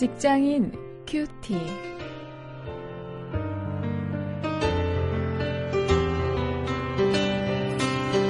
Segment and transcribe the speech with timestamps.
[0.00, 0.72] 직장인
[1.06, 1.58] 큐티.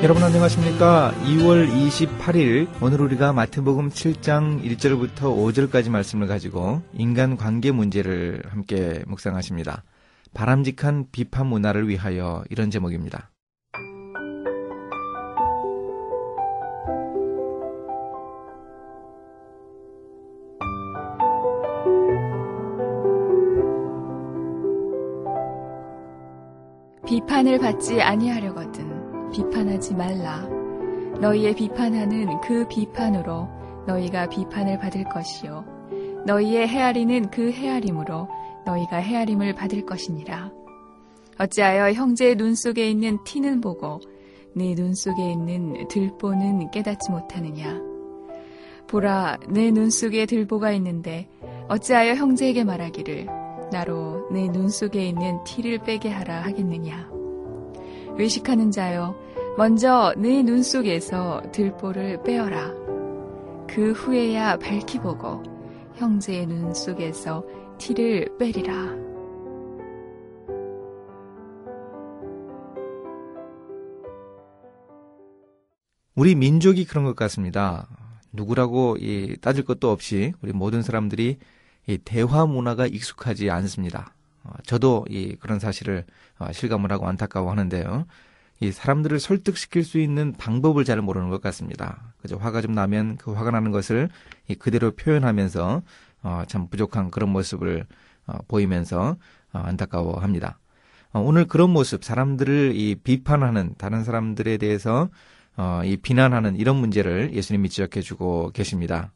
[0.03, 1.15] 여러분 안녕하십니까?
[1.27, 9.84] 2월 28일 오늘 우리가 마태복음 7장 1절부터 5절까지 말씀을 가지고 인간 관계 문제를 함께 묵상하십니다.
[10.34, 13.30] 바람직한 비판 문화를 위하여 이런 제목입니다.
[27.30, 30.48] 비판을 받지 아니하려거든 비판하지 말라.
[31.20, 33.48] 너희의 비판하는 그 비판으로
[33.87, 35.65] 너희가 비판을 받을 것이요
[36.27, 38.27] 너희의 헤아리는 그 헤아림으로
[38.66, 40.51] 너희가 헤아림을 받을 것이니라.
[41.39, 44.01] 어찌하여 형제의 눈 속에 있는 티는 보고
[44.56, 47.81] 네 눈 속에 있는 들보는 깨닫지 못하느냐?
[48.89, 51.28] 보라, 내 눈 속에 들보가 있는데
[51.69, 53.27] 어찌하여 형제에게 말하기를
[53.70, 57.20] 나로 내 눈 속에 있는 티를 빼게 하라 하겠느냐?
[58.19, 59.14] 의식하는 자여,
[59.56, 62.72] 먼저 네 눈 속에서 들보를 빼어라.
[63.69, 65.42] 그 후에야 밝히 보고
[65.97, 67.44] 형제의 눈 속에서
[67.78, 68.97] 티를 빼리라.
[76.14, 77.89] 우리 민족이 그런 것 같습니다.
[78.33, 78.97] 누구라고
[79.41, 81.39] 따질 것도 없이 우리 모든 사람들이
[82.05, 84.14] 대화 문화가 익숙하지 않습니다.
[84.51, 85.06] 어, 저도
[85.41, 86.05] 그런 사실을
[86.39, 88.06] 어, 실감을 하고 안타까워하는데요.
[88.61, 92.12] 이 사람들을 설득시킬 수 있는 방법을 잘 모르는 것 같습니다.
[92.20, 92.37] 그죠?
[92.37, 94.11] 화가 좀 나면 그 화가 나는 것을
[94.59, 95.83] 그대로 표현하면서
[96.23, 97.87] 어, 참 부족한 그런 모습을
[98.48, 99.17] 보이면서
[99.53, 100.59] 안타까워합니다.
[101.14, 105.09] 오늘 그런 모습, 사람들을 이 비판하는 다른 사람들에 대해서
[105.57, 109.13] 어, 이 비난하는 이런 문제를 예수님이 지적해주고 계십니다.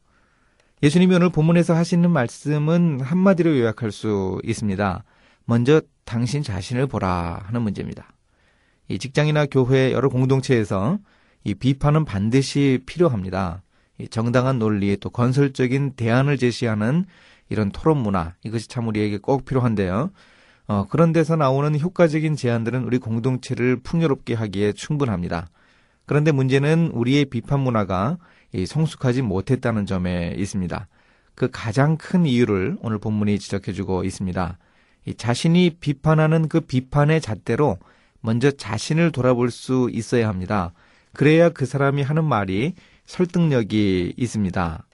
[0.82, 5.04] 예수님이 오늘 본문에서 하시는 말씀은 한마디로 요약할 수 있습니다.
[5.44, 8.12] 먼저 당신 자신을 보라 하는 문제입니다.
[8.88, 10.98] 이 직장이나 교회 여러 공동체에서
[11.44, 13.62] 이 비판은 반드시 필요합니다.
[13.98, 17.04] 이 정당한 논리 또 건설적인 대안을 제시하는
[17.48, 20.10] 이런 토론 문화 이것이 참 우리에게 꼭 필요한데요.
[20.66, 25.48] 어, 그런 데서 나오는 효과적인 제안들은 우리 공동체를 풍요롭게 하기에 충분합니다.
[26.06, 28.18] 그런데 문제는 우리의 비판 문화가
[28.66, 30.88] 성숙하지 못했다는 점에 있습니다.
[31.34, 34.58] 그 가장 큰 이유를 오늘 본문이 지적해주고 있습니다.
[35.12, 37.78] 자신이 비판하는 그 비판의 잣대로
[38.20, 40.72] 먼저 자신을 돌아볼 수 있어야 합니다.
[41.12, 44.86] 그래야 그 사람이 하는 말이 설득력이 있습니다.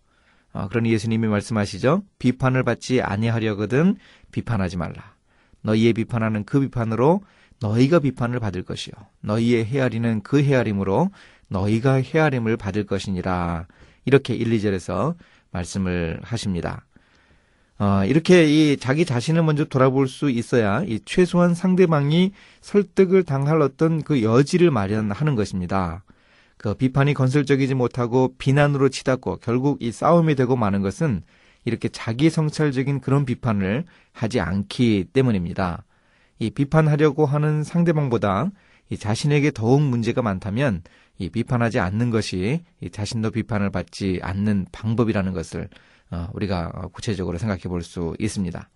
[0.53, 2.03] 어, 그러니 예수님이 말씀하시죠.
[2.19, 3.97] 비판을 받지 아니하려거든
[4.33, 5.15] 비판하지 말라.
[5.63, 7.23] 너희의 비판하는 그 비판으로
[7.61, 8.95] 너희가 비판을 받을 것이요.
[9.21, 11.11] 너희의 헤아리는 그 헤아림으로
[11.49, 13.67] 너희가 헤아림을 받을 것이니라.
[14.07, 15.15] 이렇게 1, 2절에서
[15.53, 16.87] 말씀을 하십니다.
[17.81, 24.03] 어, 이렇게 이 자기 자신을 먼저 돌아볼 수 있어야 이 최소한 상대방이 설득을 당할 어떤
[24.03, 26.05] 그 여지를 마련하는 것입니다.
[26.59, 31.23] 그 비판이 건설적이지 못하고 비난으로 치닫고 결국 이 싸움이 되고 마는 것은
[31.65, 35.83] 이렇게 자기 성찰적인 그런 비판을 하지 않기 때문입니다.
[36.39, 38.51] 이 비판하려고 하는 상대방보다
[38.91, 40.83] 이 자신에게 더욱 문제가 많다면
[41.17, 45.69] 이 비판하지 않는 것이 이 자신도 비판을 받지 않는 방법이라는 것을 어,
[46.33, 48.69] 우리가 구체적으로 생각해 볼 수 있습니다.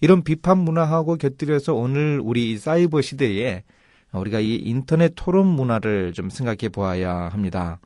[0.00, 3.62] 이런 비판 문화하고 곁들여서 오늘 우리 사이버 시대에
[4.12, 7.80] 우리가 이 인터넷 토론 문화를 좀 생각해 보아야 합니다.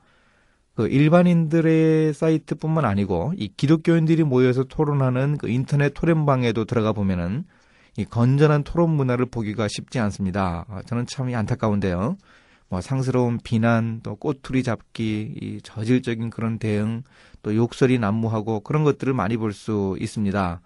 [0.75, 7.45] 그 일반인들의 사이트뿐만 아니고 이 기독교인들이 모여서 토론하는 그 인터넷 토론방에도 들어가 보면은
[7.97, 10.67] 이 건전한 토론 문화를 보기가 쉽지 않습니다.
[10.69, 12.17] 아, 저는 참 안타까운데요.
[12.69, 17.03] 뭐 상스러운 비난, 또 꼬투리 잡기, 이 저질적인 그런 대응,
[17.43, 20.61] 또 욕설이 난무하고 그런 것들을 많이 볼 수 있습니다.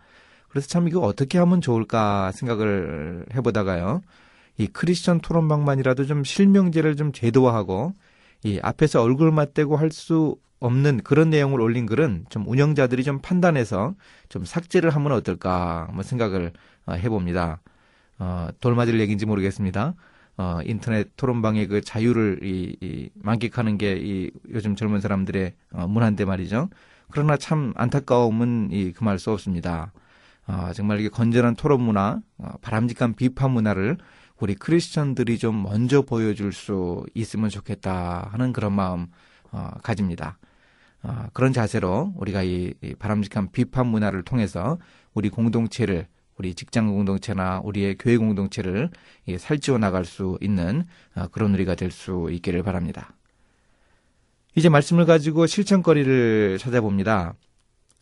[0.48, 4.02] 그래서 참 이거 어떻게 하면 좋을까 생각을 해보다가요.
[4.58, 7.94] 이 크리스천 토론방만이라도 좀 실명제를 좀 제도화하고
[8.44, 13.94] 이 앞에서 얼굴 맞대고 할 수 없는 그런 내용을 올린 글은 좀 운영자들이 좀 판단해서
[14.28, 16.52] 좀 삭제를 하면 어떨까 한번 생각을
[16.86, 17.60] 어, 해봅니다.
[18.18, 19.94] 어, 돌맞을 얘기인지 모르겠습니다.
[20.36, 26.24] 어, 인터넷 토론방의 그 자유를 이, 이 만끽하는 게 이 요즘 젊은 사람들의 어, 문화인데
[26.24, 26.70] 말이죠.
[27.10, 29.92] 그러나 참 안타까움은 이 금할 수 없습니다.
[30.46, 33.98] 어, 정말 이게 건전한 토론 문화, 어, 바람직한 비판 문화를
[34.40, 39.06] 우리 크리스천들이 좀 먼저 보여줄 수 있으면 좋겠다 하는 그런 마음
[39.52, 40.38] 어, 가집니다.
[41.02, 44.78] 어, 그런 자세로 우리가 이, 이 바람직한 비판 문화를 통해서
[45.14, 46.06] 우리 공동체를
[46.42, 48.90] 우리 직장 공동체나 우리의 교회 공동체를
[49.38, 50.84] 살찌워 나갈 수 있는
[51.14, 53.14] 어, 그런 우리가 될 수 있기를 바랍니다.
[54.56, 57.34] 이제 말씀을 가지고 실천거리를 찾아봅니다.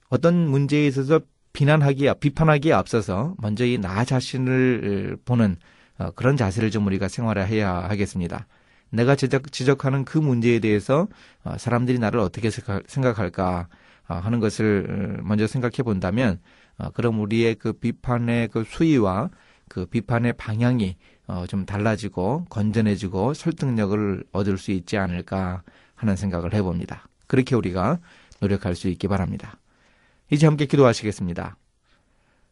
[0.08, 1.20] 어떤 문제에 있어서
[1.52, 5.56] 비난하기에 비판하기에 앞서서 먼저 이 나 자신을 보는
[5.98, 8.46] 어, 그런 자세를 좀 우리가 생활해야 하겠습니다.
[8.88, 11.08] 내가 지적, 지적하는 그 문제에 대해서
[11.44, 13.68] 어, 사람들이 나를 어떻게 생각할까
[14.08, 16.40] 어, 하는 것을 먼저 생각해 본다면
[16.94, 19.30] 그럼 우리의 그 비판의 그 수위와
[19.68, 20.96] 그 비판의 방향이
[21.48, 25.62] 좀 달라지고 건전해지고 설득력을 얻을 수 있지 않을까
[25.94, 27.08] 하는 생각을 해봅니다.
[27.26, 27.98] 그렇게 우리가
[28.40, 29.58] 노력할 수 있기 바랍니다.
[30.30, 31.56] 이제 함께 기도하시겠습니다.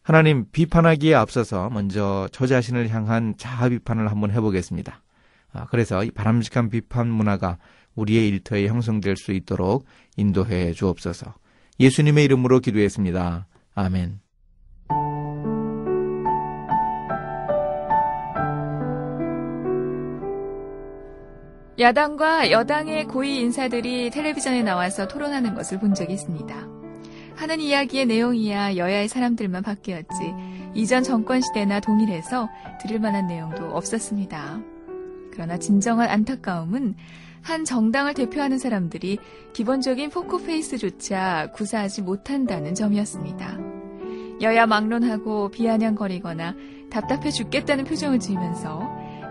[0.03, 5.03] 하나님 비판하기에 앞서서 먼저 저 자신을 향한 자아 비판을 한번 해보겠습니다.
[5.53, 7.59] 아, 그래서 이 바람직한 비판 문화가
[7.95, 9.85] 우리의 일터에 형성될 수 있도록
[10.17, 11.35] 인도해 주옵소서.
[11.81, 13.48] 예수님의 이름으로 기도했습니다.
[13.79, 14.21] 아멘.
[21.79, 26.57] 야당과 여당의 고위 인사들이 텔레비전에 나와서 토론하는 것을 본 적이 있습니다.
[27.37, 30.35] 하는 이야기의 내용이야 여야의 사람들만 바뀌었지
[30.75, 32.49] 이전 정권 시대나 동일해서
[32.81, 34.61] 들을 만한 내용도 없었습니다.
[35.31, 36.97] 그러나 진정한 안타까움은
[37.43, 39.19] 한 정당을 대표하는 사람들이
[39.53, 43.68] 기본적인 포크페이스조차 구사하지 못한다는 점이었습니다.
[44.41, 46.55] 여야 막론하고 비아냥거리거나
[46.91, 48.81] 답답해 죽겠다는 표정을 지으면서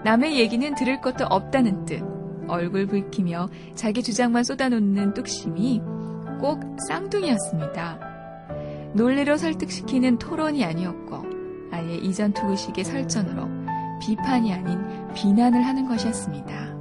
[0.04, 2.04] 남의 얘기는 들을 것도 없다는 뜻,
[2.48, 5.81] 얼굴 붉히며 자기 주장만 쏟아놓는 뚝심이
[6.39, 8.00] 꼭 쌍둥이였습니다.
[8.94, 11.25] 논리로 설득시키는 토론이 아니었고
[11.71, 13.48] 아예 이전 투구식의 설전으로
[14.01, 14.80] 비판이 아닌
[15.13, 16.77] 비난을 하는 것이었습니다.